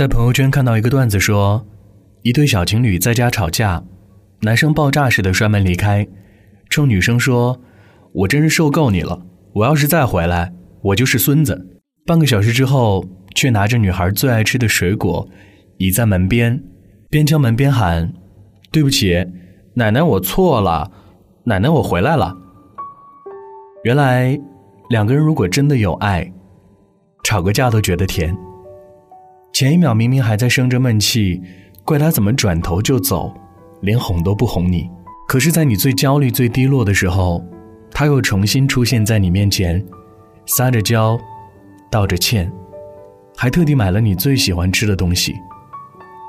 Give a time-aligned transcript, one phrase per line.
[0.00, 1.62] 在朋友圈看到一个段子说，
[2.22, 3.84] 一对小情侣在家吵架，
[4.40, 6.08] 男生爆炸似的摔门离开，
[6.70, 7.60] 冲女生说
[8.14, 9.20] ：“我真是受够你了，
[9.52, 15.28] 我要是再回来，我就是孙子。”半个小时之后，却拿着女孩最爱吃的水果，
[15.76, 16.64] 倚在门边，
[17.10, 18.10] 边敲门边喊
[18.72, 19.14] ：“对不起，
[19.74, 20.90] 奶奶，我错了，
[21.44, 22.34] 奶奶，我回来了。”
[23.84, 24.40] 原来，
[24.88, 26.32] 两个人如果真的有爱，
[27.22, 28.34] 吵个架都觉得甜。
[29.60, 31.38] 前一秒明明还在生着闷气，
[31.84, 33.30] 怪他怎么转头就走，
[33.82, 34.88] 连哄都不哄你。
[35.28, 37.44] 可是，在你最焦虑、最低落的时候，
[37.90, 39.84] 他又重新出现在你面前，
[40.46, 41.20] 撒着娇，
[41.90, 42.50] 道着歉，
[43.36, 45.34] 还特地买了你最喜欢吃的东西。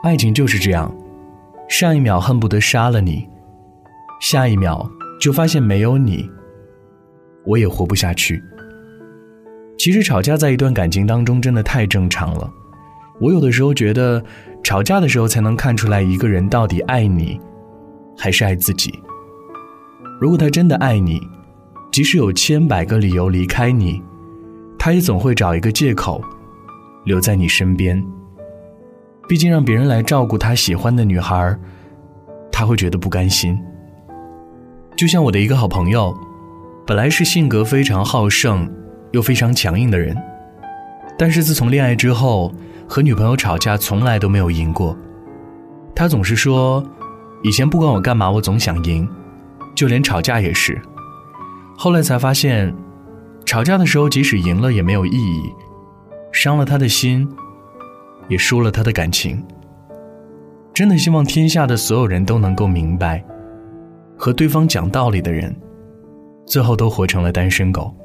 [0.04, 0.94] 爱情就是这样，
[1.70, 3.26] 上一秒恨不得杀了你，
[4.20, 4.91] 下一秒
[5.22, 6.30] 就发现没有你，
[7.46, 8.44] 我也活不下去。
[9.77, 12.52] 其实吵架在一段感情当中真的太正常了。
[13.22, 14.24] 我有的时候觉得，
[14.64, 17.40] 吵架的时候才能看出来一个人到底爱你，
[18.18, 18.91] 还是爱自己。
[20.20, 21.22] 如果他真的爱你，
[21.91, 24.02] 即使有千百个理由离开你，
[24.80, 26.20] 他也总会找一个借口，
[27.05, 28.04] 留在你身边。
[29.28, 31.56] 毕竟让别人来照顾他喜欢的女孩，
[32.52, 33.56] 他会觉得不甘心。
[34.98, 36.12] 就像我的一个好朋友，
[36.88, 38.68] 本来是性格非常好胜，
[39.12, 40.18] 又非常强硬的人，
[41.20, 42.52] 但是自从恋爱之后。
[42.92, 44.94] 和女朋友吵架从来都没有赢过，
[45.96, 46.84] 他总是说，
[47.42, 49.08] 以前不管我干嘛我总想赢，
[49.74, 50.78] 就连吵架也是。
[51.78, 52.76] 后来才发现，
[53.46, 55.44] 吵架的时候即使赢了也没有意义，
[56.34, 57.26] 伤了他的心，
[58.28, 59.42] 也输了他的感情。
[60.74, 63.24] 真的希望天下的所有人都能够明白，
[64.18, 65.56] 和对方讲道理的人，
[66.46, 67.96] 最后都活成了单身狗。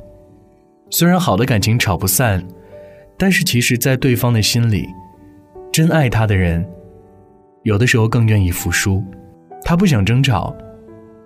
[0.91, 2.41] 虽然好的感情吵不散。
[3.19, 4.87] 但是，其实，在对方的心里，
[5.73, 6.67] 真爱他的人，
[7.63, 9.03] 有的时候更愿意服输。
[9.65, 10.55] 他不想争吵，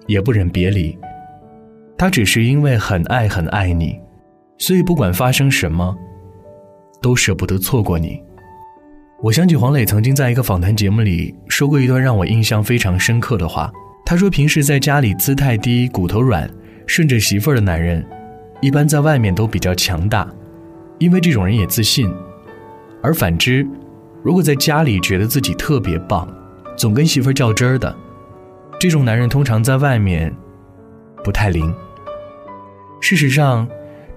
[0.06, 0.96] 也不忍别离，
[1.98, 4.00] 他只是因为很爱很爱你，
[4.56, 5.94] 所以不管发生什么，
[7.02, 8.22] 都舍不得错过你。
[9.22, 13.70] 我想起黄磊曾经在一个访谈节目里说过一段让我印象非常深刻的话。
[14.06, 16.50] 他说：“平时在家里姿态低、骨头软、
[16.86, 18.04] 顺着媳妇儿的男人，
[18.60, 20.26] 一般在外面都比较强大。”
[21.00, 22.14] 因为这种人也自信，
[23.02, 23.66] 而反之，
[24.22, 26.28] 如果在家里觉得自己特别棒，
[26.76, 27.96] 总跟媳妇较真儿的，
[28.78, 30.30] 这种男人通常在外面
[31.24, 31.74] 不太灵。
[33.00, 33.66] 事实上，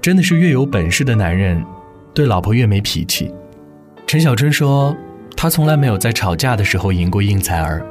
[0.01, 1.63] 真的是越有本事的男人，
[2.13, 3.33] 对老婆越没脾气。
[4.05, 4.93] 陈小春说，
[5.37, 7.81] 他从来没有在吵架的时候赢过应采儿。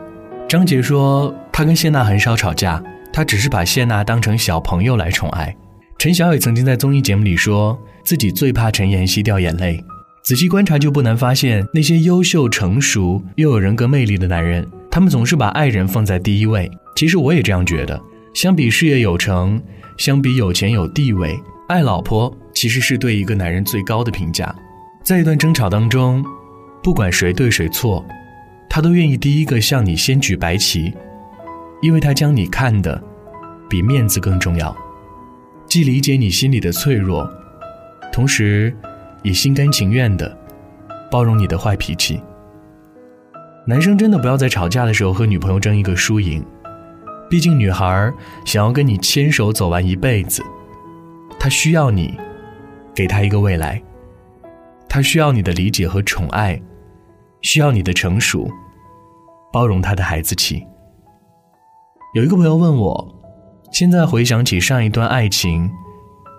[0.47, 5.57] 张杰说，他跟谢娜很少吵架，他只是把谢娜当成小朋友来宠爱。
[5.97, 7.81] 陈晓也曾经在综艺节目里说。
[8.05, 9.83] 自己最怕陈妍希掉眼泪。
[10.23, 16.71] 仔细观察，就不难发现，那些优秀、成熟又有人格魅力的男人，他们总是把爱人放在第一位。
[16.95, 18.01] 其实我也这样觉得。
[18.35, 19.61] 相比事业有成，
[19.99, 24.55] 相比有钱有地位，爱老婆其实是对一个男人最高的评价。
[25.05, 26.25] 在一段争吵当中，
[26.83, 28.05] 不管谁对谁错，
[28.71, 30.95] 他都愿意第一个向你先举白旗，
[31.83, 33.03] 因为他将你看的
[33.69, 34.75] 比面子更重要，
[35.67, 37.29] 既理解你心里的脆弱。
[38.13, 38.77] 同时，
[39.23, 40.37] 也心甘情愿的
[41.11, 42.23] 包容你的坏脾气。
[43.67, 46.45] 男生真的不要在吵架的时候和女朋友争一个输赢，
[47.31, 48.13] 毕竟女孩
[48.45, 50.43] 想要跟你牵手走完一辈子，
[51.39, 52.15] 她需要你
[52.95, 53.83] 给她一个未来，
[54.89, 56.61] 她需要你的理解和宠爱，
[57.41, 58.47] 需要你的成熟，
[59.53, 60.67] 包容她的孩子气。
[62.15, 63.23] 有一个朋友问我，
[63.73, 65.71] 现在回想起上一段爱情。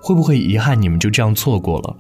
[0.04, 1.96] 会不会遗憾你们就这样错过了？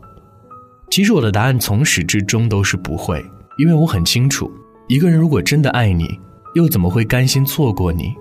[0.91, 3.23] 其实我的答案从始至终都是不会，
[3.57, 4.51] 因为我很清楚，
[4.89, 6.19] 一个人如果真的爱你，
[6.53, 8.13] 又怎么会甘心错过你？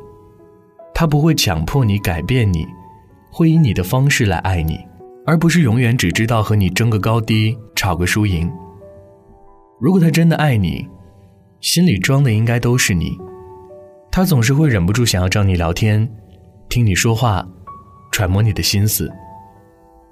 [0.95, 2.65] 他不会强迫你改变你，
[3.33, 4.79] 会以你的方式来爱你，
[5.27, 8.49] 而不是永远只知道和你争个高低，吵个输赢。
[9.81, 10.87] 如果他真的爱你，
[11.61, 13.19] 心里装的应该都是你，
[14.13, 16.09] 他总是会忍不住想要找你聊天，
[16.69, 17.45] 听你说话，
[18.13, 19.13] 揣摩你的心思。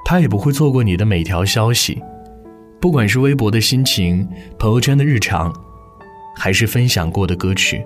[0.04, 2.02] 他也不会错过你的每条消息，
[2.80, 4.26] 不管是微博的心情、
[4.58, 5.52] 朋友圈的日常，
[6.36, 7.84] 还是分享过的歌曲。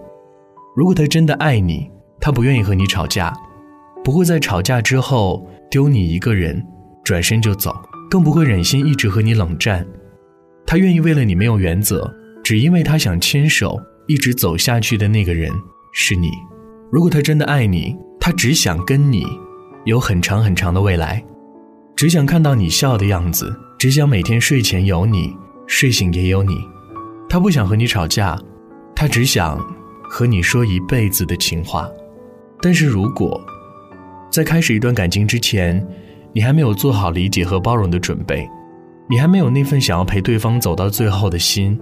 [0.77, 1.91] 如果他真的爱你，
[2.21, 3.33] 他不愿意和你吵架，
[4.03, 6.65] 不会在吵架之后丢你一个人，
[7.05, 7.75] 转身就走，
[8.11, 9.87] 更不会忍心一直和你冷战。
[10.67, 12.11] 他愿意为了你没有原则，
[12.43, 13.79] 只因为他想牵手
[14.09, 15.51] 一直走下去的那个人
[15.93, 16.31] 是你。
[16.91, 19.27] 如果他真的爱你，他只想跟你
[19.85, 21.23] 有很长很长的未来。
[21.97, 25.35] 只想看到你笑的样子，只想每天睡前有你，
[25.67, 26.57] 睡醒也有你。
[27.29, 28.37] 他不想和你吵架，
[28.97, 29.59] 他只想
[30.03, 31.89] 和你说一辈子的情话。
[32.61, 33.41] 但是如果
[34.31, 35.87] 在开始一段感情之前，
[36.33, 38.49] 你还没有做好理解和包容的准备，
[39.09, 41.79] 你还没有那份想要陪对方走到最后的心，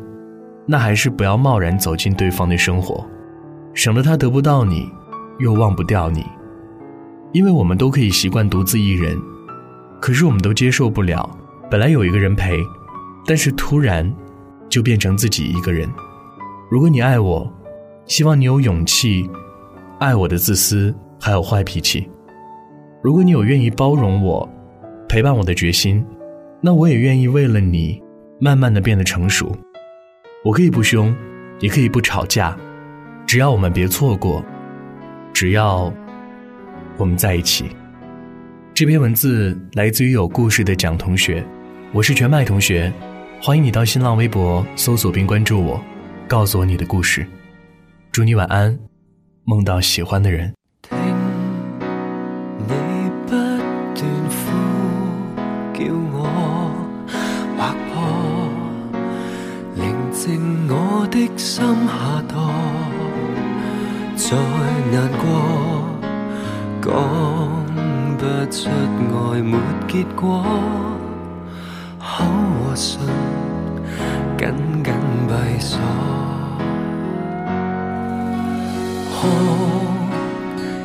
[0.67, 3.03] 那还是不要贸然走进对方的生活，
[3.73, 4.87] 省得他得不到你，
[5.39, 6.23] 又忘不掉你。
[7.33, 9.19] 因为我们都可以习惯独自一人，
[10.03, 11.31] 可是我们都接受不了，
[11.71, 12.59] 本来有一个人陪，
[13.25, 14.13] 但是突然
[14.69, 15.89] 就变成自己一个人。
[16.69, 17.49] 如果你爱我，
[18.07, 19.31] 希望你有勇气
[20.01, 22.11] 爱我的自私还有坏脾气。
[23.01, 24.49] 如果你有愿意包容我、
[25.09, 26.05] 陪伴我的决心，
[26.61, 28.03] 那我也愿意为了你，
[28.41, 29.57] 慢慢的变得成熟。
[30.45, 31.15] 我可以不凶，
[31.61, 32.59] 也可以不吵架，
[33.25, 34.45] 只要我们别错过，
[35.33, 35.95] 只要。
[36.99, 37.67] 我们在一起。
[38.83, 41.47] 这篇文字来自于有故事的蒋同学，
[41.93, 42.93] 我是全麦同学，
[43.41, 45.81] 欢迎你到新浪微博搜索并关注我，
[46.27, 47.25] 告诉我你的故事。
[48.11, 48.77] 祝你晚安，
[49.45, 50.53] 梦到喜欢的人。
[50.83, 50.99] 听
[52.59, 53.61] 你不断
[54.29, 54.51] 呼
[55.73, 56.27] 叫我
[57.57, 58.03] 划破，
[59.77, 62.35] 宁静我的心下堕，
[64.17, 64.37] 再
[64.91, 65.23] 难过。
[66.83, 66.91] 讲
[68.23, 69.59] 不出爱没
[69.89, 70.45] 结果，
[71.99, 72.25] 口
[72.63, 72.87] 和唇
[74.39, 74.95] 紧紧
[75.27, 75.77] 闭锁，
[79.11, 79.27] 哭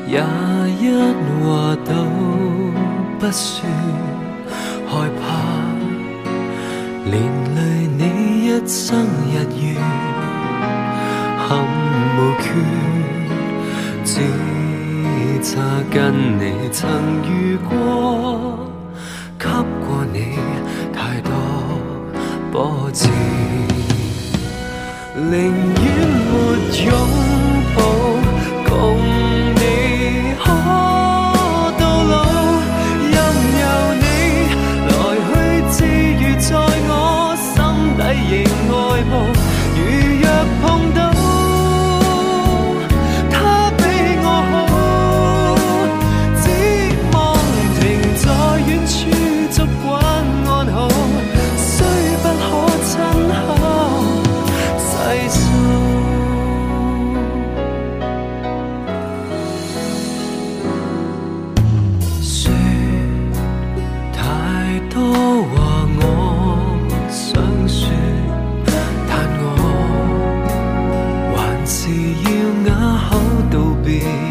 [0.07, 0.18] 也
[0.80, 0.84] 一
[1.44, 1.94] 话都
[3.19, 3.69] 不说，
[4.88, 5.22] 害怕
[7.06, 7.13] 连
[7.54, 7.57] 累
[8.00, 8.01] 你
[8.48, 9.80] 一生日月，
[11.38, 11.48] 憾
[12.18, 12.48] 无缺。
[15.50, 16.90] 擦跟你曾
[17.24, 18.68] 遇过，
[19.40, 19.48] 给
[19.80, 20.38] 过你
[20.94, 21.32] 太多
[22.52, 23.08] 波折，
[25.16, 26.36] 宁愿没
[26.86, 27.17] 用。
[74.04, 74.26] away.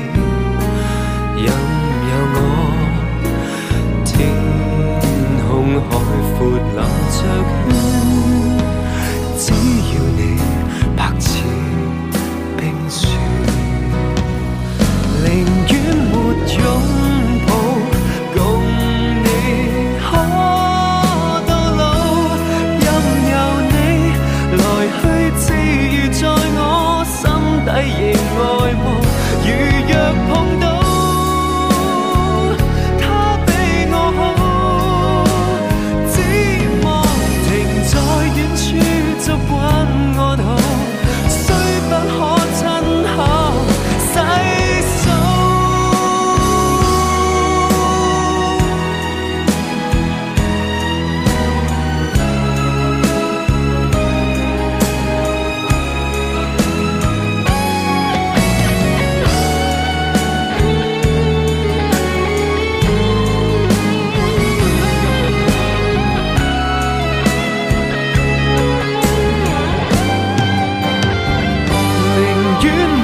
[72.67, 72.96] you